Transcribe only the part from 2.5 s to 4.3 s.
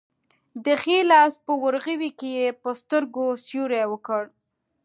په سترګو سیوری وکړ.